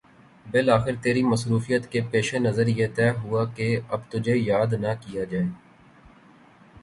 [0.45, 5.45] بالآخر تیری مصروفیت کے پیش نظریہ تہہ ہوا کے اب تجھے یاد نہ کیا جائے